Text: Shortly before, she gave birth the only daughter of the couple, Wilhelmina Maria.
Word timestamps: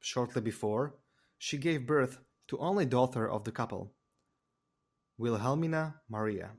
Shortly 0.00 0.42
before, 0.42 0.98
she 1.38 1.56
gave 1.56 1.86
birth 1.86 2.18
the 2.46 2.58
only 2.58 2.84
daughter 2.84 3.26
of 3.26 3.44
the 3.44 3.52
couple, 3.52 3.96
Wilhelmina 5.16 6.02
Maria. 6.10 6.58